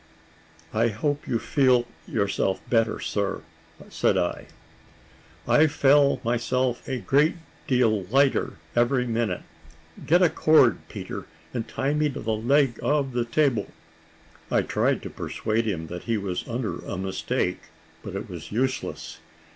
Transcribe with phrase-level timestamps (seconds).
[0.73, 3.43] "I hope you feel yourself better, sir,"
[3.89, 4.47] said I.
[5.47, 7.35] "I fell myself a great
[7.67, 9.43] deal lighter every minute.
[10.07, 13.67] Get a cord, Peter, and tie me to the leg of the table."
[14.49, 17.61] I tried to persuade him that he was under a mistake;
[18.01, 19.19] but it was useless.